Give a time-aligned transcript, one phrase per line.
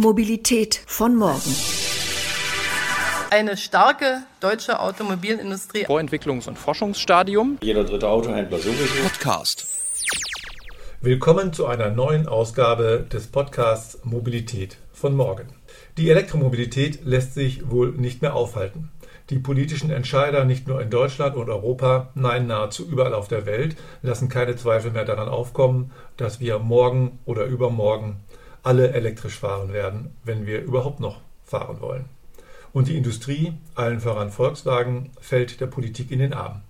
[0.00, 1.54] Mobilität von morgen.
[3.28, 5.84] Eine starke deutsche Automobilindustrie.
[5.84, 7.58] Vorentwicklungs- und Forschungsstadium.
[7.60, 9.02] Jeder dritte Autohändler sowieso.
[9.02, 9.66] Podcast.
[11.02, 15.48] Willkommen zu einer neuen Ausgabe des Podcasts Mobilität von morgen.
[15.98, 18.90] Die Elektromobilität lässt sich wohl nicht mehr aufhalten.
[19.28, 23.76] Die politischen Entscheider nicht nur in Deutschland und Europa, nein nahezu überall auf der Welt
[24.00, 28.16] lassen keine Zweifel mehr daran aufkommen, dass wir morgen oder übermorgen
[28.62, 32.04] alle elektrisch fahren werden, wenn wir überhaupt noch fahren wollen.
[32.72, 36.62] Und die Industrie, allen voran Volkswagen, fällt der Politik in den Arm.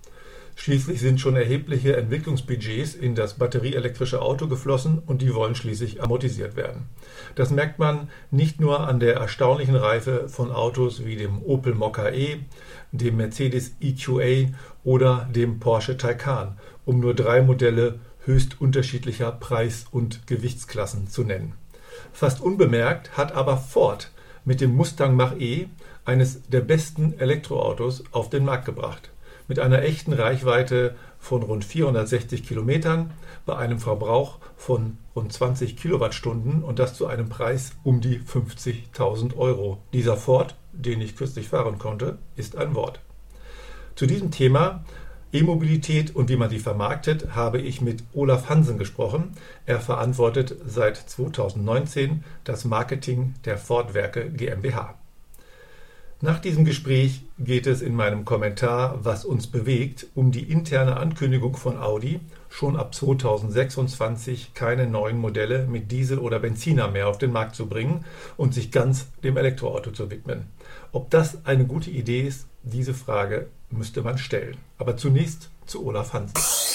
[0.55, 6.55] Schließlich sind schon erhebliche Entwicklungsbudgets in das batterieelektrische Auto geflossen und die wollen schließlich amortisiert
[6.55, 6.89] werden.
[7.35, 12.09] Das merkt man nicht nur an der erstaunlichen Reife von Autos wie dem Opel Mokka
[12.09, 12.41] E,
[12.91, 14.51] dem Mercedes EQA
[14.83, 21.53] oder dem Porsche Taycan, um nur drei Modelle höchst unterschiedlicher Preis- und Gewichtsklassen zu nennen.
[22.13, 24.11] Fast unbemerkt hat aber Ford
[24.45, 25.67] mit dem Mustang Mach-E
[26.05, 29.11] eines der besten Elektroautos auf den Markt gebracht
[29.51, 33.11] mit einer echten Reichweite von rund 460 Kilometern
[33.45, 39.35] bei einem Verbrauch von rund 20 Kilowattstunden und das zu einem Preis um die 50.000
[39.35, 39.79] Euro.
[39.91, 43.01] Dieser Ford, den ich kürzlich fahren konnte, ist ein Wort.
[43.95, 44.85] Zu diesem Thema
[45.33, 49.31] E-Mobilität und wie man sie vermarktet, habe ich mit Olaf Hansen gesprochen.
[49.65, 54.95] Er verantwortet seit 2019 das Marketing der Ford-Werke GmbH.
[56.23, 61.55] Nach diesem Gespräch geht es in meinem Kommentar Was uns bewegt um die interne Ankündigung
[61.55, 67.31] von Audi, schon ab 2026 keine neuen Modelle mit Diesel oder Benziner mehr auf den
[67.31, 68.05] Markt zu bringen
[68.37, 70.43] und sich ganz dem Elektroauto zu widmen.
[70.91, 74.57] Ob das eine gute Idee ist, diese Frage müsste man stellen.
[74.77, 76.70] Aber zunächst zu Olaf Hansen.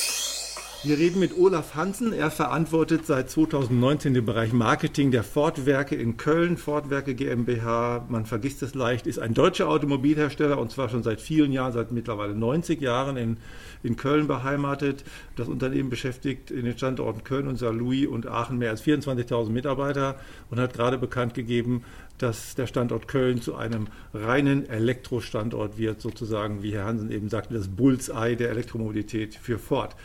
[0.82, 2.12] Wir reden mit Olaf Hansen.
[2.12, 6.56] Er verantwortet seit 2019 den Bereich Marketing der Ford-Werke in Köln.
[6.56, 11.50] Ford-Werke GmbH, man vergisst es leicht, ist ein deutscher Automobilhersteller und zwar schon seit vielen
[11.50, 13.38] Jahren, seit mittlerweile 90 Jahren in,
[13.82, 15.02] in Köln beheimatet.
[15.34, 20.16] Das Unternehmen beschäftigt in den Standorten Köln und Saarlouis und Aachen mehr als 24.000 Mitarbeiter
[20.50, 21.84] und hat gerade bekannt gegeben,
[22.18, 27.54] dass der Standort Köln zu einem reinen Elektrostandort wird, sozusagen, wie Herr Hansen eben sagte,
[27.54, 29.96] das Bullseye der Elektromobilität für Ford.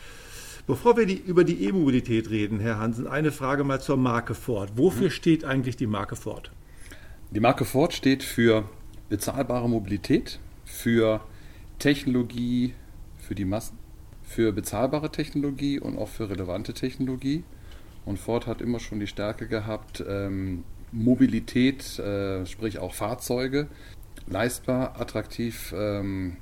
[0.68, 4.72] Bevor wir die, über die E-Mobilität reden, Herr Hansen, eine Frage mal zur Marke Ford.
[4.76, 5.12] Wofür mhm.
[5.12, 6.52] steht eigentlich die Marke Ford?
[7.32, 8.70] Die Marke Ford steht für
[9.10, 11.22] bezahlbare Mobilität, für
[11.80, 12.74] Technologie
[13.32, 13.78] für die Massen,
[14.24, 17.46] für bezahlbare Technologie und auch für relevante Technologie.
[18.04, 23.70] Und Ford hat immer schon die Stärke gehabt, ähm, Mobilität, äh, sprich auch Fahrzeuge,
[24.28, 26.36] leistbar, attraktiv ähm,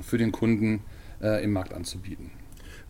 [0.00, 0.84] für den Kunden
[1.20, 2.30] äh, im Markt anzubieten.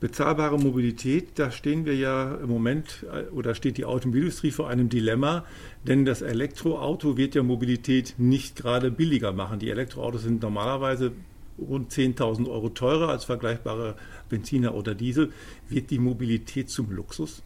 [0.01, 4.89] Bezahlbare Mobilität, da stehen wir ja im Moment äh, oder steht die Automobilindustrie vor einem
[4.89, 5.45] Dilemma,
[5.87, 9.59] denn das Elektroauto wird ja Mobilität nicht gerade billiger machen.
[9.59, 11.13] Die Elektroautos sind normalerweise
[11.59, 13.95] rund 10.000 Euro teurer als vergleichbare
[14.31, 15.33] Benziner oder Diesel.
[15.69, 17.43] Wird die Mobilität zum Luxus?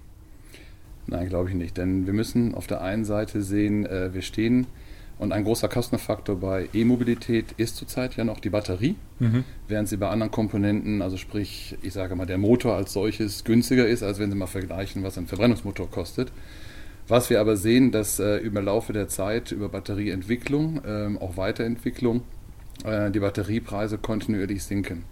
[1.08, 4.68] Nein, glaube ich nicht, denn wir müssen auf der einen Seite sehen, äh, wir stehen
[5.18, 9.44] und ein großer Kostenfaktor bei E-Mobilität ist zurzeit ja noch die Batterie, mhm.
[9.68, 13.86] während sie bei anderen Komponenten, also sprich, ich sage mal, der Motor als solches günstiger
[13.86, 16.32] ist, als wenn Sie mal vergleichen, was ein Verbrennungsmotor kostet.
[17.06, 22.22] Was wir aber sehen, dass äh, über Laufe der Zeit, über Batterieentwicklung, äh, auch Weiterentwicklung,
[22.84, 25.04] äh, die Batteriepreise kontinuierlich sinken.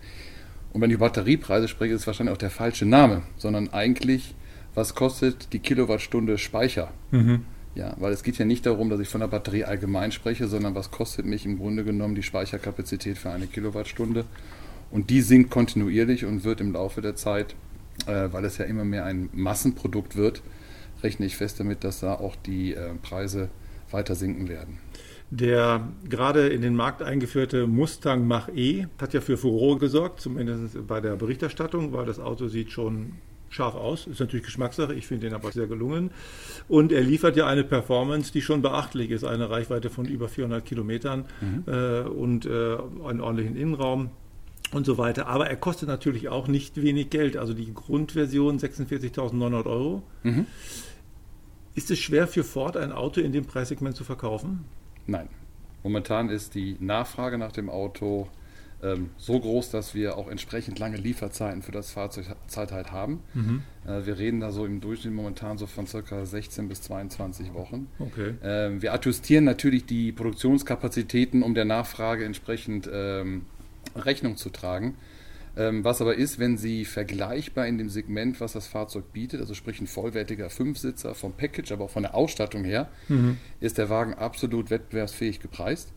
[0.72, 4.34] Und wenn ich über Batteriepreise spreche, ist es wahrscheinlich auch der falsche Name, sondern eigentlich,
[4.74, 6.92] was kostet die Kilowattstunde Speicher?
[7.10, 7.44] Mhm.
[7.74, 10.74] Ja, weil es geht ja nicht darum, dass ich von der Batterie allgemein spreche, sondern
[10.74, 14.24] was kostet mich im Grunde genommen die Speicherkapazität für eine Kilowattstunde.
[14.90, 17.54] Und die sinkt kontinuierlich und wird im Laufe der Zeit,
[18.06, 20.42] äh, weil es ja immer mehr ein Massenprodukt wird,
[21.02, 23.48] rechne ich fest damit, dass da auch die äh, Preise
[23.90, 24.78] weiter sinken werden.
[25.30, 31.00] Der gerade in den Markt eingeführte Mustang Mach-E hat ja für Furore gesorgt, zumindest bei
[31.00, 33.14] der Berichterstattung, weil das Auto sieht schon
[33.52, 34.06] scharf aus.
[34.06, 34.94] Ist natürlich Geschmackssache.
[34.94, 36.10] Ich finde den aber sehr gelungen.
[36.68, 39.25] Und er liefert ja eine Performance, die schon beachtlich ist.
[39.25, 41.64] Eine Reichweite von über 400 Kilometern mhm.
[41.66, 42.76] äh, und äh,
[43.06, 44.10] einen ordentlichen Innenraum
[44.72, 45.26] und so weiter.
[45.26, 47.37] Aber er kostet natürlich auch nicht wenig Geld.
[47.37, 50.02] Also die Grundversion 46.900 Euro.
[50.22, 50.46] Mhm.
[51.75, 54.64] Ist es schwer für Ford, ein Auto in dem Preissegment zu verkaufen?
[55.06, 55.28] Nein.
[55.82, 58.28] Momentan ist die Nachfrage nach dem Auto
[58.82, 62.26] ähm, so groß, dass wir auch entsprechend lange Lieferzeiten für das Fahrzeug
[62.56, 63.20] halt haben.
[63.34, 63.62] Mhm.
[63.87, 66.25] Äh, wir reden da so im Durchschnitt momentan so von ca.
[66.25, 67.87] 16 bis 22 Wochen.
[67.99, 68.34] Okay.
[68.43, 73.46] Ähm, wir adjustieren natürlich die Produktionskapazitäten, um der Nachfrage entsprechend ähm,
[73.94, 74.96] Rechnung zu tragen.
[75.55, 79.55] Ähm, was aber ist, wenn Sie vergleichbar in dem Segment, was das Fahrzeug bietet, also
[79.55, 83.37] sprich ein vollwertiger Fünfsitzer vom Package, aber auch von der Ausstattung her, mhm.
[83.61, 85.93] ist der Wagen absolut wettbewerbsfähig gepreist.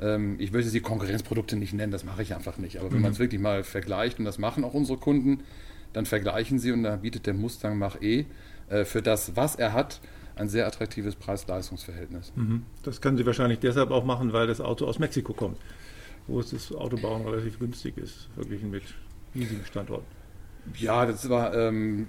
[0.00, 2.78] Ähm, ich möchte die Konkurrenzprodukte nicht nennen, das mache ich einfach nicht.
[2.78, 3.02] Aber wenn mhm.
[3.02, 5.42] man es wirklich mal vergleicht, und das machen auch unsere Kunden,
[5.92, 8.26] dann vergleichen sie und da bietet der Mustang Mach-E
[8.68, 10.00] äh, für das, was er hat,
[10.36, 12.32] ein sehr attraktives Preis-Leistungs-Verhältnis.
[12.34, 12.64] Mhm.
[12.82, 15.58] Das können Sie wahrscheinlich deshalb auch machen, weil das Auto aus Mexiko kommt,
[16.26, 18.82] wo es das Autobauen relativ günstig ist, verglichen mit
[19.34, 20.06] riesigen Standorten.
[20.76, 22.08] Ja, das war, ähm,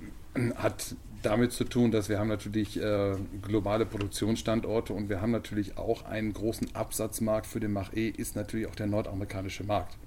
[0.55, 5.77] hat damit zu tun, dass wir haben natürlich äh, globale Produktionsstandorte und wir haben natürlich
[5.77, 9.97] auch einen großen Absatzmarkt für den Mach-E, ist natürlich auch der nordamerikanische Markt.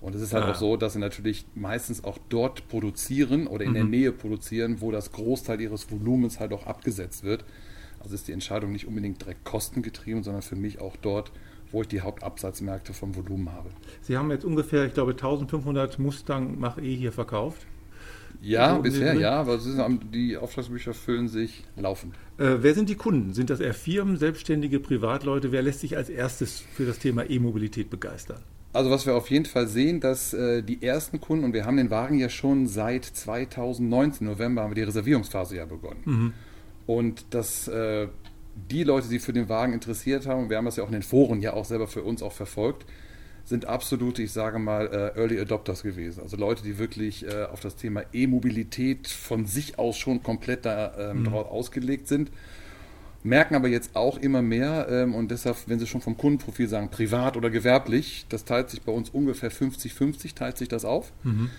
[0.00, 0.52] Und es ist halt ah.
[0.52, 3.74] auch so, dass sie natürlich meistens auch dort produzieren oder in mhm.
[3.74, 7.44] der Nähe produzieren, wo das Großteil ihres Volumens halt auch abgesetzt wird.
[8.00, 11.32] Also ist die Entscheidung nicht unbedingt direkt kostengetrieben, sondern für mich auch dort,
[11.70, 13.70] wo ich die Hauptabsatzmärkte vom Volumen habe.
[14.00, 17.66] Sie haben jetzt ungefähr, ich glaube, 1500 Mustang Mach-E hier verkauft.
[18.42, 19.58] Ja, so bisher ja, aber
[20.12, 22.14] die Auftragsbücher füllen sich laufend.
[22.38, 23.34] Äh, wer sind die Kunden?
[23.34, 25.52] Sind das eher Firmen, Selbstständige, Privatleute?
[25.52, 28.40] Wer lässt sich als erstes für das Thema E-Mobilität begeistern?
[28.72, 31.76] Also was wir auf jeden Fall sehen, dass äh, die ersten Kunden, und wir haben
[31.76, 36.02] den Wagen ja schon seit 2019, November, haben wir die Reservierungsphase ja begonnen.
[36.04, 36.32] Mhm.
[36.86, 38.08] Und dass äh,
[38.70, 40.94] die Leute, die für den Wagen interessiert haben, und wir haben das ja auch in
[40.94, 42.86] den Foren ja auch selber für uns auch verfolgt,
[43.44, 46.22] sind absolute, ich sage mal, äh, Early Adopters gewesen.
[46.22, 51.10] Also Leute, die wirklich äh, auf das Thema E-Mobilität von sich aus schon komplett da,
[51.10, 51.24] ähm, mhm.
[51.24, 52.30] darauf ausgelegt sind
[53.22, 56.90] merken aber jetzt auch immer mehr ähm, und deshalb, wenn Sie schon vom Kundenprofil sagen,
[56.90, 61.12] privat oder gewerblich, das teilt sich bei uns ungefähr 50-50, teilt sich das auf.
[61.22, 61.50] Mhm.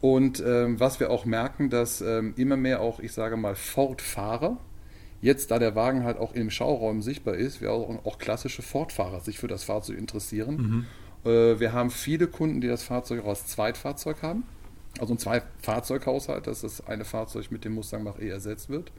[0.00, 4.58] Und ähm, was wir auch merken, dass ähm, immer mehr auch, ich sage mal, Ford-Fahrer,
[5.20, 9.20] jetzt da der Wagen halt auch im Schauraum sichtbar ist, wir auch, auch klassische Ford-Fahrer
[9.20, 10.56] sich für das Fahrzeug interessieren.
[10.56, 10.86] Mhm.
[11.28, 14.44] Äh, wir haben viele Kunden, die das Fahrzeug auch als Zweitfahrzeug haben.
[14.98, 18.90] Also ein Zwei-Fahrzeughaushalt, dass das eine Fahrzeug mit dem Mustang Mach-E ersetzt wird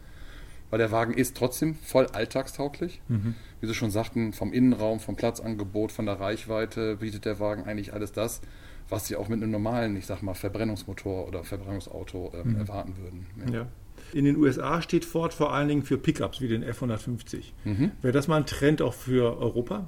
[0.70, 3.02] weil der Wagen ist trotzdem voll alltagstauglich.
[3.08, 3.36] Mhm.
[3.60, 7.94] Wie Sie schon sagten, vom Innenraum, vom Platzangebot, von der Reichweite bietet der Wagen eigentlich
[7.94, 8.42] alles das,
[8.88, 12.60] was Sie auch mit einem normalen, ich sag mal, Verbrennungsmotor oder Verbrennungsauto ähm, mhm.
[12.60, 13.26] erwarten würden.
[13.48, 13.60] Ja.
[13.60, 13.68] Ja.
[14.14, 17.52] In den USA steht Ford vor allen Dingen für Pickups wie den F-150.
[17.66, 17.92] Mhm.
[18.02, 19.88] Wäre das mal ein Trend auch für Europa?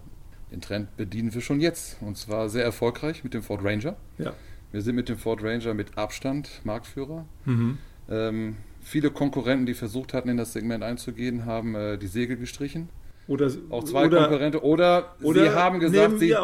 [0.51, 3.95] Den Trend bedienen wir schon jetzt und zwar sehr erfolgreich mit dem Ford Ranger.
[4.17, 4.33] Ja.
[4.71, 7.25] Wir sind mit dem Ford Ranger mit Abstand Marktführer.
[7.45, 7.77] Mhm.
[8.09, 12.89] Ähm, Viele Konkurrenten, die versucht hatten, in das Segment einzugehen, haben äh, die Segel gestrichen.
[13.27, 14.59] Oder, auch zwei oder, Konkurrenten.
[14.61, 16.35] Oder, oder, sie haben gesagt, sie,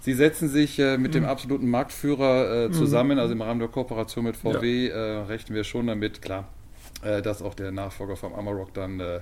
[0.00, 1.18] sie setzen sich äh, mit mhm.
[1.18, 2.72] dem absoluten Marktführer äh, mhm.
[2.72, 3.12] zusammen.
[3.12, 3.20] Mhm.
[3.20, 4.94] Also im Rahmen der Kooperation mit VW ja.
[4.94, 6.48] Äh, rechnen wir schon damit, klar,
[7.02, 9.20] äh, dass auch der Nachfolger vom Amarok dann äh,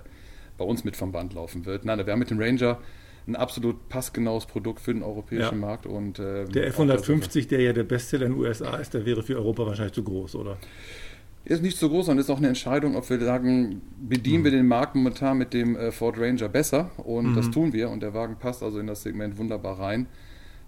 [0.57, 1.85] bei uns mit vom Band laufen wird.
[1.85, 2.79] Nein, wir haben mit dem Ranger
[3.27, 5.67] ein absolut passgenaues Produkt für den europäischen ja.
[5.67, 5.87] Markt.
[5.87, 9.37] Und, ähm, der F150, der ja der Bestseller in den USA ist, der wäre für
[9.37, 10.59] Europa wahrscheinlich zu groß, oder?
[11.45, 14.45] ist nicht so groß, sondern ist auch eine Entscheidung, ob wir sagen, bedienen mhm.
[14.45, 17.37] wir den Markt momentan mit dem äh, Ford Ranger besser und mhm.
[17.37, 20.07] das tun wir und der Wagen passt also in das Segment wunderbar rein.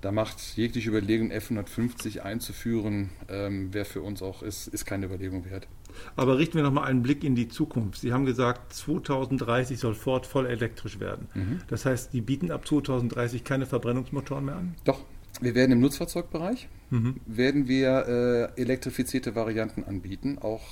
[0.06, 5.44] Da macht jegliche Überlegung, F150 einzuführen, ähm, wäre für uns auch, ist, ist keine Überlegung
[5.50, 5.66] wert.
[6.14, 8.02] Aber richten wir nochmal einen Blick in die Zukunft.
[8.02, 11.26] Sie haben gesagt, 2030 soll Ford voll elektrisch werden.
[11.34, 11.58] Mhm.
[11.66, 14.76] Das heißt, die bieten ab 2030 keine Verbrennungsmotoren mehr an?
[14.84, 15.00] Doch,
[15.40, 17.16] wir werden im Nutzfahrzeugbereich mhm.
[17.26, 20.62] werden wir äh, elektrifizierte Varianten anbieten, auch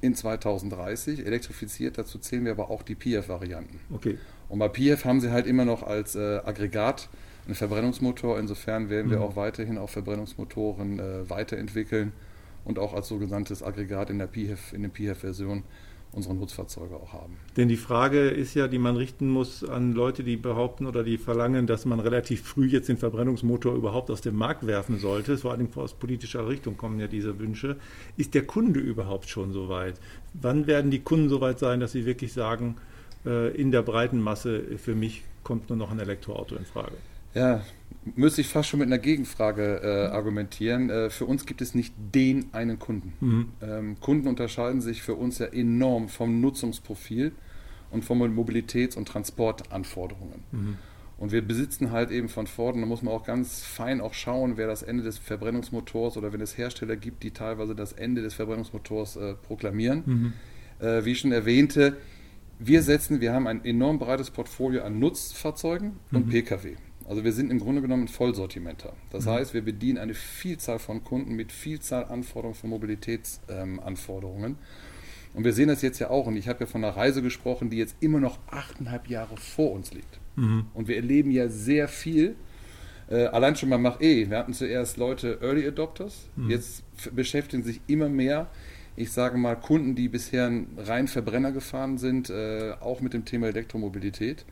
[0.00, 1.24] in 2030.
[1.24, 3.78] Elektrifiziert, dazu zählen wir aber auch die PF-Varianten.
[3.92, 4.18] Okay.
[4.48, 7.08] Und bei PF haben sie halt immer noch als äh, Aggregat
[7.46, 8.38] einen Verbrennungsmotor.
[8.38, 9.12] Insofern werden mhm.
[9.12, 12.12] wir auch weiterhin auf Verbrennungsmotoren äh, weiterentwickeln
[12.64, 15.64] und auch als sogenanntes Aggregat in der PF, in der PF-Version
[16.14, 17.36] unsere Nutzfahrzeuge auch haben.
[17.56, 21.18] Denn die Frage ist ja, die man richten muss an Leute, die behaupten oder die
[21.18, 25.36] verlangen, dass man relativ früh jetzt den Verbrennungsmotor überhaupt aus dem Markt werfen sollte.
[25.36, 27.76] Vor allem aus politischer Richtung kommen ja diese Wünsche.
[28.16, 30.00] Ist der Kunde überhaupt schon so weit?
[30.34, 32.76] Wann werden die Kunden so weit sein, dass sie wirklich sagen,
[33.26, 36.94] äh, in der breiten Masse für mich kommt nur noch ein Elektroauto in Frage?
[37.34, 37.62] Ja,
[38.14, 40.90] müsste ich fast schon mit einer Gegenfrage äh, argumentieren.
[40.90, 43.12] Äh, für uns gibt es nicht den einen Kunden.
[43.20, 43.48] Mhm.
[43.62, 47.32] Ähm, Kunden unterscheiden sich für uns ja enorm vom Nutzungsprofil
[47.90, 50.42] und von Mobilitäts- und Transportanforderungen.
[50.52, 50.76] Mhm.
[51.16, 54.14] Und wir besitzen halt eben von Ford, und da muss man auch ganz fein auch
[54.14, 58.20] schauen, wer das Ende des Verbrennungsmotors oder wenn es Hersteller gibt, die teilweise das Ende
[58.20, 60.02] des Verbrennungsmotors äh, proklamieren.
[60.04, 60.32] Mhm.
[60.80, 61.96] Äh, wie ich schon erwähnte,
[62.58, 66.30] wir setzen, wir haben ein enorm breites Portfolio an Nutzfahrzeugen und mhm.
[66.30, 66.76] Pkw.
[67.06, 68.94] Also wir sind im Grunde genommen ein Vollsortimenter.
[69.10, 69.30] Das mhm.
[69.30, 74.52] heißt, wir bedienen eine Vielzahl von Kunden mit Vielzahl Anforderungen von Mobilitätsanforderungen.
[74.52, 74.58] Ähm,
[75.34, 77.68] und wir sehen das jetzt ja auch, und ich habe ja von einer Reise gesprochen,
[77.70, 80.20] die jetzt immer noch achteinhalb Jahre vor uns liegt.
[80.36, 80.66] Mhm.
[80.74, 82.36] Und wir erleben ja sehr viel,
[83.10, 84.30] Äh, allein schon mal Mach E.
[84.30, 86.48] Wir hatten zuerst Leute Early Adopters, mhm.
[86.48, 86.82] jetzt
[87.14, 88.46] beschäftigen sich immer mehr,
[88.96, 93.48] ich sage mal, Kunden, die bisher rein Verbrenner gefahren sind, äh, auch mit dem Thema
[93.48, 94.46] Elektromobilität.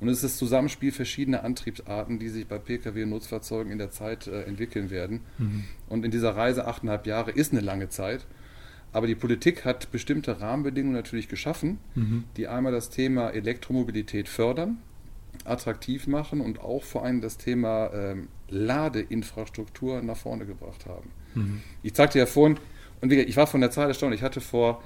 [0.00, 3.90] Und es ist das Zusammenspiel verschiedener Antriebsarten, die sich bei Pkw und Nutzfahrzeugen in der
[3.90, 5.20] Zeit äh, entwickeln werden.
[5.38, 5.64] Mhm.
[5.88, 8.26] Und in dieser Reise achteinhalb Jahre ist eine lange Zeit.
[8.92, 12.24] Aber die Politik hat bestimmte Rahmenbedingungen natürlich geschaffen, mhm.
[12.36, 14.78] die einmal das Thema Elektromobilität fördern,
[15.44, 21.10] attraktiv machen und auch vor allem das Thema ähm, Ladeinfrastruktur nach vorne gebracht haben.
[21.34, 21.60] Mhm.
[21.82, 22.58] Ich zeigte ja vorhin,
[23.00, 24.82] und ich war von der Zahl erstaunt, ich hatte vor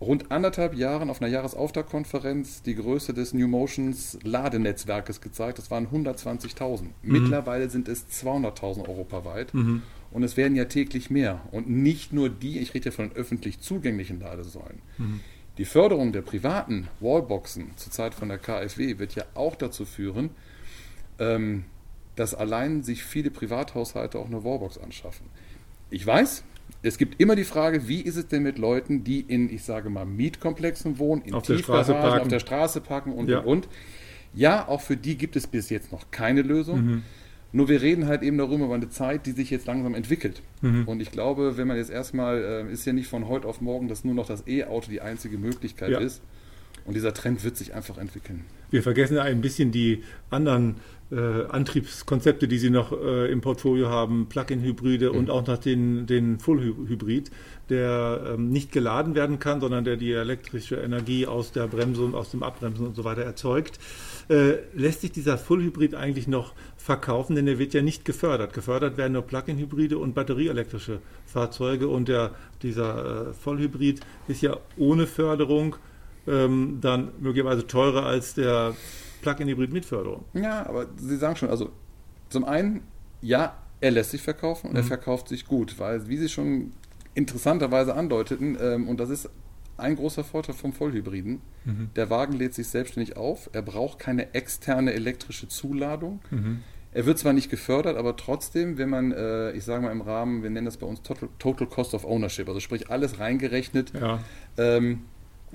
[0.00, 5.58] rund anderthalb Jahren auf einer Jahresauftaktkonferenz die Größe des New Motions Ladenetzwerkes gezeigt.
[5.58, 6.82] Das waren 120.000.
[6.82, 6.90] Mhm.
[7.02, 9.54] Mittlerweile sind es 200.000 europaweit.
[9.54, 9.82] Mhm.
[10.10, 11.40] Und es werden ja täglich mehr.
[11.50, 14.80] Und nicht nur die, ich rede ja von öffentlich zugänglichen Ladesäulen.
[14.98, 15.20] Mhm.
[15.58, 20.30] Die Förderung der privaten Wallboxen zur Zeit von der KfW wird ja auch dazu führen,
[21.18, 21.64] ähm,
[22.16, 25.26] dass allein sich viele Privathaushalte auch eine Wallbox anschaffen.
[25.90, 26.44] Ich weiß,
[26.82, 29.88] es gibt immer die Frage, wie ist es denn mit Leuten, die in, ich sage
[29.88, 32.20] mal, Mietkomplexen wohnen, in auf, der Straße, parken.
[32.20, 33.38] auf der Straße parken und, ja.
[33.38, 33.68] und, und.
[34.34, 36.84] Ja, auch für die gibt es bis jetzt noch keine Lösung.
[36.84, 37.02] Mhm.
[37.52, 40.42] Nur wir reden halt eben darüber über eine Zeit, die sich jetzt langsam entwickelt.
[40.60, 40.88] Mhm.
[40.88, 43.86] Und ich glaube, wenn man jetzt erstmal, äh, ist ja nicht von heute auf morgen,
[43.86, 46.00] dass nur noch das E-Auto die einzige Möglichkeit ja.
[46.00, 46.20] ist.
[46.84, 48.44] Und dieser Trend wird sich einfach entwickeln.
[48.70, 50.76] Wir vergessen ein bisschen die anderen
[51.10, 55.18] äh, Antriebskonzepte, die Sie noch äh, im Portfolio haben, Plug-in-Hybride mhm.
[55.18, 57.30] und auch noch den, den Full-Hybrid,
[57.68, 62.14] der ähm, nicht geladen werden kann, sondern der die elektrische Energie aus der Bremse und
[62.14, 63.78] aus dem Abbremsen und so weiter erzeugt.
[64.28, 68.52] Äh, lässt sich dieser Full-Hybrid eigentlich noch verkaufen, denn er wird ja nicht gefördert.
[68.52, 72.32] Gefördert werden nur Plug-in-Hybride und batterieelektrische Fahrzeuge und der,
[72.62, 75.76] dieser äh, Vollhybrid ist ja ohne Förderung
[76.26, 78.74] ähm, dann möglicherweise teurer als der
[79.24, 80.24] Plug-in-Hybrid mit Förderung.
[80.34, 81.70] Ja, aber Sie sagen schon, also
[82.28, 82.82] zum einen,
[83.20, 84.80] ja, er lässt sich verkaufen und mhm.
[84.80, 86.72] er verkauft sich gut, weil, wie Sie schon
[87.14, 89.30] interessanterweise andeuteten, ähm, und das ist
[89.76, 91.40] ein großer Vorteil vom Vollhybriden.
[91.64, 91.90] Mhm.
[91.96, 93.50] Der Wagen lädt sich selbstständig auf.
[93.52, 96.20] Er braucht keine externe elektrische Zuladung.
[96.30, 96.62] Mhm.
[96.92, 100.44] Er wird zwar nicht gefördert, aber trotzdem, wenn man, äh, ich sage mal im Rahmen,
[100.44, 103.92] wir nennen das bei uns Total, Total Cost of Ownership, also sprich alles reingerechnet.
[103.94, 104.20] Ja.
[104.56, 105.02] Ähm,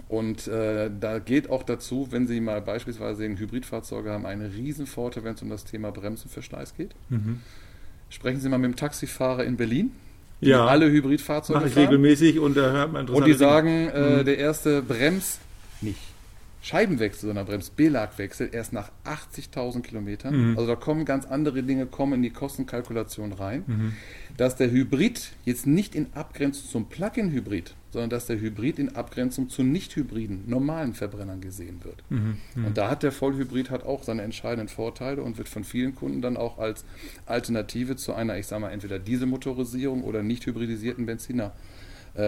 [0.08, 4.88] und äh, da geht auch dazu, wenn Sie mal beispielsweise sehen, Hybridfahrzeuge haben einen riesen
[4.88, 6.96] Vorteil, wenn es um das Thema Bremsenverschleiß geht.
[7.10, 7.42] Mhm.
[8.10, 9.92] Sprechen Sie mal mit dem Taxifahrer in Berlin
[10.42, 10.66] die ja.
[10.66, 11.86] alle Hybridfahrzeuge Mache ich fahren.
[11.88, 14.26] regelmäßig und da hört man Und die sagen, äh, mhm.
[14.26, 15.40] der erste Brems
[15.82, 16.00] nicht.
[16.62, 20.52] Scheibenwechsel, sondern Bremsbelagwechsel erst nach 80.000 Kilometern.
[20.52, 20.58] Mhm.
[20.58, 23.64] Also da kommen ganz andere Dinge, kommen in die Kostenkalkulation rein.
[23.66, 23.94] Mhm.
[24.36, 29.50] Dass der Hybrid jetzt nicht in Abgrenzung zum Plug-in-Hybrid, sondern dass der Hybrid in Abgrenzung
[29.50, 32.04] zu nicht-hybriden, normalen Verbrennern gesehen wird.
[32.10, 32.38] Mhm.
[32.56, 32.66] mhm.
[32.66, 36.22] Und da hat der Vollhybrid hat auch seine entscheidenden Vorteile und wird von vielen Kunden
[36.22, 36.84] dann auch als
[37.26, 41.79] Alternative zu einer, ich sage mal, entweder Dieselmotorisierung oder nicht hybridisierten Benziner äh,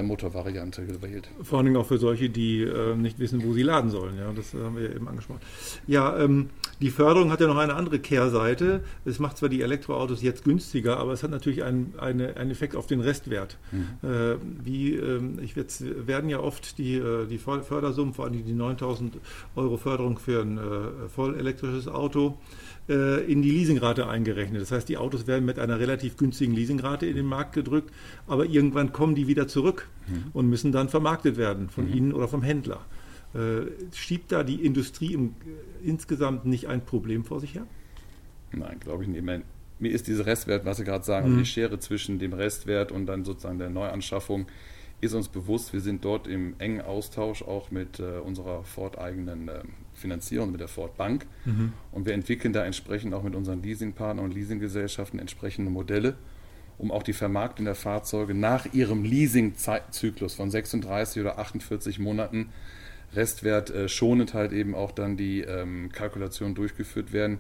[0.02, 1.30] Motorvariante gewählt.
[1.44, 4.18] Vor allen Dingen auch für solche, die äh, nicht wissen, wo sie laden sollen.
[4.18, 5.42] Ja, das haben wir ja eben angesprochen.
[5.88, 6.50] Ja, ähm,
[6.82, 8.84] die Förderung hat ja noch eine andere Kehrseite.
[9.06, 12.76] Es macht zwar die Elektroautos jetzt günstiger, aber es hat natürlich einen, eine, einen Effekt
[12.76, 13.58] auf den Restwert.
[13.72, 14.10] Mhm.
[14.10, 18.54] Äh, wie, ähm, ich jetzt werden ja oft die, äh, die Fördersummen, vor allem die
[18.54, 19.18] 9000
[19.56, 22.38] Euro Förderung für ein äh, vollelektrisches Auto,
[22.90, 24.62] äh, in die Leasingrate eingerechnet.
[24.62, 27.92] Das heißt, die Autos werden mit einer relativ günstigen Leasingrate in den Markt gedrückt,
[28.28, 30.26] aber irgendwann kommen die wieder zurück mhm.
[30.34, 31.94] und müssen dann vermarktet werden von mhm.
[31.94, 32.86] Ihnen oder vom Händler.
[33.34, 35.36] Äh, schiebt da die Industrie im,
[35.84, 37.66] äh, insgesamt nicht ein Problem vor sich her?
[38.52, 39.24] Nein, glaube ich nicht.
[39.24, 39.44] Meine,
[39.80, 41.38] mir ist dieser Restwert, was Sie gerade sagen, mhm.
[41.40, 44.48] die Schere zwischen dem Restwert und dann sozusagen der Neuanschaffung,
[45.02, 45.74] ist uns bewusst.
[45.74, 50.68] Wir sind dort im engen Austausch auch mit äh, unserer Ford-eigenen äh, Finanzierung, mit der
[50.68, 51.26] Ford Bank.
[51.46, 51.74] Mhm.
[51.92, 56.16] Und wir entwickeln da entsprechend auch mit unseren Leasingpartnern und Leasinggesellschaften entsprechende Modelle,
[56.82, 62.50] um auch die Vermarktung der Fahrzeuge nach ihrem Leasingzyklus von 36 oder 48 Monaten
[63.14, 67.40] Restwert äh, schonend halt eben auch dann die ähm, Kalkulationen durchgeführt werden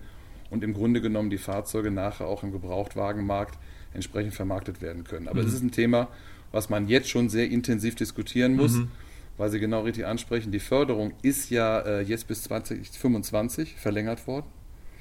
[0.50, 3.58] und im Grunde genommen die Fahrzeuge nachher auch im Gebrauchtwagenmarkt
[3.94, 5.28] entsprechend vermarktet werden können.
[5.28, 5.48] Aber mhm.
[5.48, 6.10] ist ein Thema,
[6.52, 8.74] was man jetzt schon sehr intensiv diskutieren muss.
[8.74, 8.92] Mhm
[9.38, 14.46] weil Sie genau richtig ansprechen, die Förderung ist ja äh, jetzt bis 2025 verlängert worden.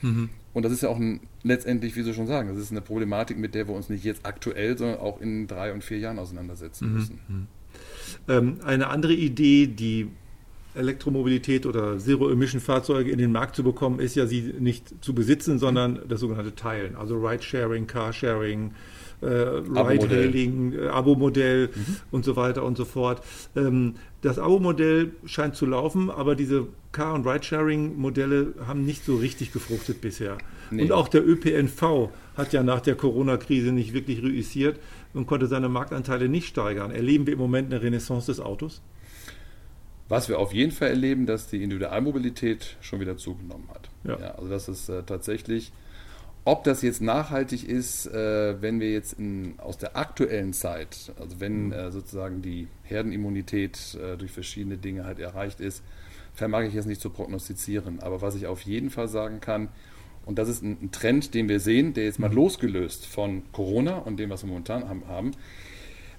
[0.03, 0.31] Mhm.
[0.53, 3.39] Und das ist ja auch ein, letztendlich, wie Sie schon sagen, das ist eine Problematik,
[3.39, 6.89] mit der wir uns nicht jetzt aktuell, sondern auch in drei und vier Jahren auseinandersetzen
[6.89, 6.95] mhm.
[6.95, 7.19] müssen.
[7.29, 7.47] Mhm.
[8.29, 10.09] Ähm, eine andere Idee, die
[10.75, 16.01] Elektromobilität oder Zero-Emission-Fahrzeuge in den Markt zu bekommen, ist ja, sie nicht zu besitzen, sondern
[16.09, 16.97] das sogenannte Teilen.
[16.97, 18.73] Also Ride-Sharing, Car-Sharing,
[19.23, 21.97] äh, Ride-Hailing, äh, Abo-Modell mhm.
[22.11, 23.23] und so weiter und so fort.
[23.57, 29.53] Ähm, das Abo-Modell scheint zu laufen, aber diese Car- und Ride-Sharing-Modelle haben nicht so richtig
[29.53, 30.39] gefruchtet bisher.
[30.71, 30.83] Nee.
[30.83, 34.79] Und auch der ÖPNV hat ja nach der Corona-Krise nicht wirklich reüssiert
[35.15, 36.91] und konnte seine Marktanteile nicht steigern.
[36.91, 38.81] Erleben wir im Moment eine Renaissance des Autos?
[40.09, 43.91] Was wir auf jeden Fall erleben, dass die Individualmobilität schon wieder zugenommen hat.
[44.05, 44.19] Ja.
[44.19, 45.73] ja also das ist äh, tatsächlich,
[46.45, 51.41] ob das jetzt nachhaltig ist, äh, wenn wir jetzt in, aus der aktuellen Zeit, also
[51.41, 51.73] wenn mhm.
[51.73, 55.83] äh, sozusagen die Herdenimmunität äh, durch verschiedene Dinge halt erreicht ist,
[56.35, 58.01] vermag ich jetzt nicht zu prognostizieren.
[58.01, 59.69] Aber was ich auf jeden Fall sagen kann,
[60.27, 62.37] und das ist ein Trend, den wir sehen, der jetzt mal mhm.
[62.37, 65.33] losgelöst von Corona und dem, was wir momentan haben,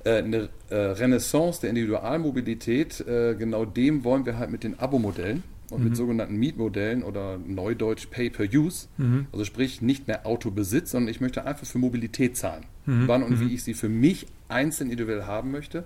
[0.03, 5.43] äh, eine äh, Renaissance der Individualmobilität, äh, genau dem wollen wir halt mit den Abo-Modellen
[5.71, 5.89] und mhm.
[5.89, 9.27] mit sogenannten Mietmodellen oder neudeutsch Pay-per-Use, mhm.
[9.31, 13.07] also sprich nicht mehr Autobesitz, sondern ich möchte einfach für Mobilität zahlen, mhm.
[13.07, 13.55] wann und wie mhm.
[13.55, 15.85] ich sie für mich einzeln individuell haben möchte.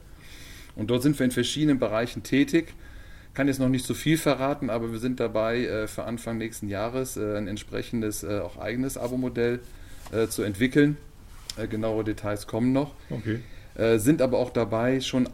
[0.75, 2.73] Und dort sind wir in verschiedenen Bereichen tätig
[3.35, 6.69] kann jetzt noch nicht so viel verraten, aber wir sind dabei, äh, für Anfang nächsten
[6.69, 9.59] Jahres äh, ein entsprechendes, äh, auch eigenes Abo-Modell
[10.29, 10.97] zu entwickeln.
[11.67, 12.93] genauere Details kommen noch.
[13.09, 13.39] Okay.
[13.97, 15.27] sind aber auch dabei, schon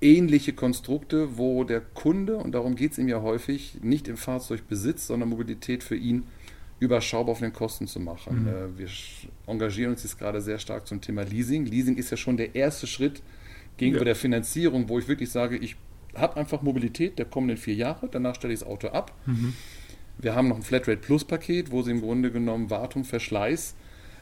[0.00, 4.68] ähnliche Konstrukte, wo der Kunde, und darum geht es ihm ja häufig, nicht im Fahrzeug
[4.68, 6.24] besitzt, sondern Mobilität für ihn
[6.78, 8.44] überschaubar auf den Kosten zu machen.
[8.44, 8.78] Mhm.
[8.78, 8.88] wir
[9.46, 11.64] engagieren uns jetzt gerade sehr stark zum Thema Leasing.
[11.64, 13.22] Leasing ist ja schon der erste Schritt
[13.78, 14.06] gegenüber ja.
[14.06, 15.76] der Finanzierung, wo ich wirklich sage, ich
[16.14, 19.12] habe einfach Mobilität der kommenden vier Jahre, danach stelle ich das Auto ab.
[19.26, 19.54] Mhm.
[20.18, 23.74] Wir haben noch ein Flatrate Plus Paket, wo Sie im Grunde genommen Wartung, Verschleiß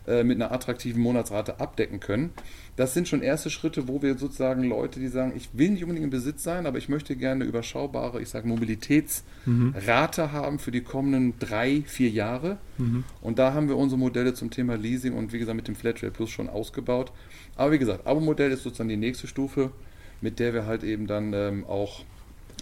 [0.06, 2.30] äh, mit einer attraktiven Monatsrate abdecken können.
[2.76, 6.04] Das sind schon erste Schritte, wo wir sozusagen Leute, die sagen, ich will nicht unbedingt
[6.04, 10.32] im Besitz sein, aber ich möchte gerne eine überschaubare, ich sage Mobilitätsrate mhm.
[10.32, 12.58] haben für die kommenden drei, vier Jahre.
[12.78, 13.04] Mhm.
[13.20, 16.10] Und da haben wir unsere Modelle zum Thema Leasing und wie gesagt mit dem Flatrate
[16.10, 17.12] Plus schon ausgebaut.
[17.56, 19.70] Aber wie gesagt, Abo-Modell ist sozusagen die nächste Stufe
[20.24, 22.02] mit der wir halt eben dann ähm, auch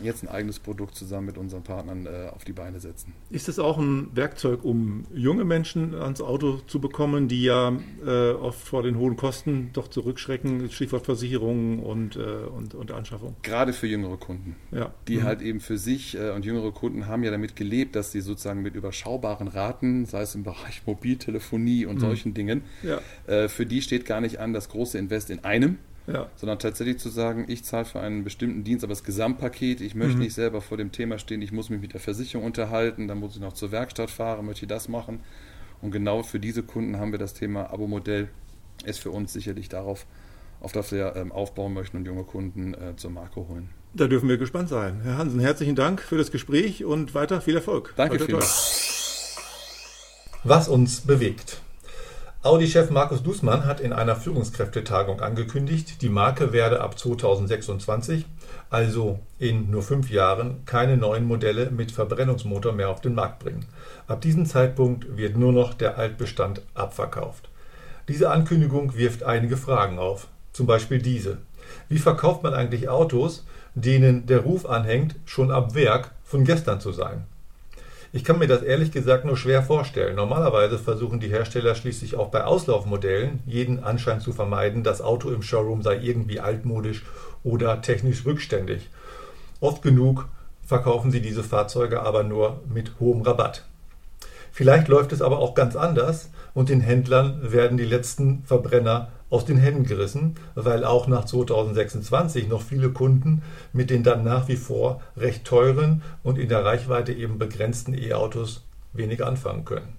[0.02, 3.12] jetzt ein eigenes Produkt zusammen mit unseren Partnern äh, auf die Beine setzen.
[3.30, 8.30] Ist es auch ein Werkzeug, um junge Menschen ans Auto zu bekommen, die ja äh,
[8.30, 13.37] oft vor den hohen Kosten doch zurückschrecken, Stichwort Versicherungen und, äh, und, und Anschaffung?
[13.42, 14.92] Gerade für jüngere Kunden, ja.
[15.08, 15.22] die mhm.
[15.25, 18.62] halt eben für sich äh, und jüngere Kunden haben ja damit gelebt, dass sie sozusagen
[18.62, 22.00] mit überschaubaren Raten, sei es im Bereich Mobiltelefonie und mhm.
[22.00, 23.00] solchen Dingen, ja.
[23.26, 26.28] Äh, für die steht gar nicht an das große Invest in einem, ja.
[26.36, 30.17] sondern tatsächlich zu sagen, ich zahle für einen bestimmten Dienst, aber das Gesamtpaket, ich möchte
[30.17, 30.23] mhm.
[30.23, 33.34] nicht selber vor dem Thema stehen, ich muss mich mit der Versicherung unterhalten, dann muss
[33.34, 35.21] ich noch zur Werkstatt fahren, möchte ich das machen.
[35.80, 38.28] Und genau für diese Kunden haben wir das Thema Abo-Modell,
[38.84, 40.06] ist für uns sicherlich darauf,
[40.60, 43.69] auf das wir ähm, aufbauen möchten und junge Kunden äh, zur Marke holen.
[43.95, 45.00] Da dürfen wir gespannt sein.
[45.02, 47.93] Herr Hansen, herzlichen Dank für das Gespräch und weiter viel Erfolg.
[47.97, 49.36] Danke vielmals.
[50.45, 51.60] Was uns bewegt.
[52.45, 58.26] Audi-Chef Markus Dußmann hat in einer Führungskräftetagung angekündigt, die Marke werde ab 2026,
[58.69, 63.67] also in nur fünf Jahren, keine neuen Modelle mit Verbrennungsmotor mehr auf den Markt bringen.
[64.09, 67.49] Ab diesem Zeitpunkt wird nur noch der Altbestand abverkauft.
[68.09, 71.39] Diese Ankündigung wirft einige Fragen auf, zum Beispiel diese.
[71.89, 76.91] Wie verkauft man eigentlich Autos, denen der Ruf anhängt, schon ab Werk von gestern zu
[76.91, 77.25] sein?
[78.14, 80.16] Ich kann mir das ehrlich gesagt nur schwer vorstellen.
[80.16, 85.40] Normalerweise versuchen die Hersteller schließlich auch bei Auslaufmodellen jeden Anschein zu vermeiden, das Auto im
[85.40, 87.04] Showroom sei irgendwie altmodisch
[87.42, 88.90] oder technisch rückständig.
[89.60, 90.28] Oft genug
[90.66, 93.64] verkaufen sie diese Fahrzeuge aber nur mit hohem Rabatt.
[94.52, 99.47] Vielleicht läuft es aber auch ganz anders und den Händlern werden die letzten Verbrenner aus
[99.47, 103.42] den Händen gerissen, weil auch nach 2026 noch viele Kunden
[103.73, 108.62] mit den dann nach wie vor recht teuren und in der Reichweite eben begrenzten E-Autos
[108.92, 109.97] wenig anfangen können.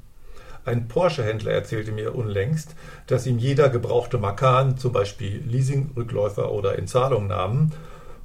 [0.65, 2.75] Ein Porsche-Händler erzählte mir unlängst,
[3.07, 7.73] dass ihm jeder gebrauchte Makan, zum Beispiel Leasing-Rückläufer oder Inzahlungnahmen,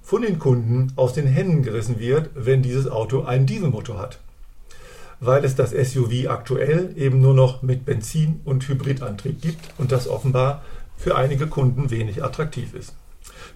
[0.02, 4.18] von den Kunden aus den Händen gerissen wird, wenn dieses Auto einen Dieselmotor hat.
[5.20, 10.06] Weil es das SUV aktuell eben nur noch mit Benzin- und Hybridantrieb gibt und das
[10.06, 10.62] offenbar
[10.98, 12.94] für einige Kunden wenig attraktiv ist.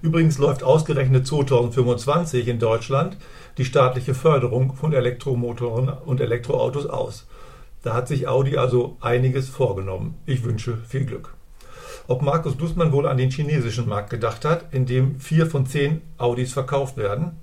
[0.01, 3.17] Übrigens läuft ausgerechnet 2025 in Deutschland
[3.59, 7.27] die staatliche Förderung von Elektromotoren und Elektroautos aus.
[7.83, 10.15] Da hat sich Audi also einiges vorgenommen.
[10.25, 11.35] Ich wünsche viel Glück.
[12.09, 16.01] Ob Markus Dussmann wohl an den chinesischen Markt gedacht hat, in dem vier von zehn
[16.19, 17.37] Audis verkauft werden?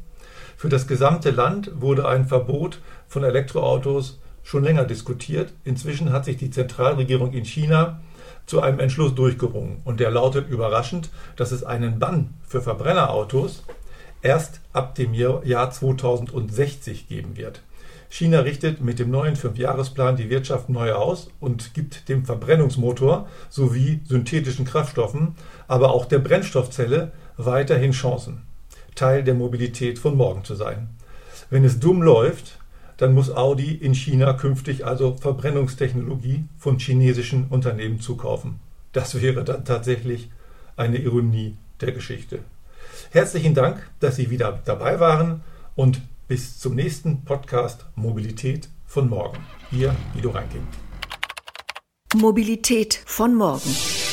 [0.58, 5.54] Für das gesamte Land wurde ein Verbot von Elektroautos schon länger diskutiert.
[5.64, 8.02] Inzwischen hat sich die Zentralregierung in China
[8.50, 9.82] zu einem Entschluss durchgerungen.
[9.86, 13.64] Und der lautet überraschend, dass es einen Bann für Verbrennerautos
[14.24, 17.62] erst ab dem Jahr 2060 geben wird.
[18.10, 24.02] China richtet mit dem neuen Fünfjahresplan die Wirtschaft neu aus und gibt dem Verbrennungsmotor sowie
[24.06, 25.36] synthetischen Kraftstoffen,
[25.68, 28.42] aber auch der Brennstoffzelle weiterhin Chancen,
[28.96, 30.90] Teil der Mobilität von morgen zu sein.
[31.52, 32.59] Wenn es dumm läuft,
[33.00, 38.60] dann muss Audi in China künftig also Verbrennungstechnologie von chinesischen Unternehmen zukaufen.
[38.92, 40.30] Das wäre dann tatsächlich
[40.76, 42.40] eine Ironie der Geschichte.
[43.12, 45.42] Herzlichen Dank, dass Sie wieder dabei waren
[45.76, 49.38] und bis zum nächsten Podcast Mobilität von morgen.
[49.72, 50.68] Ihr Guido Reinking.
[52.16, 54.09] Mobilität von morgen.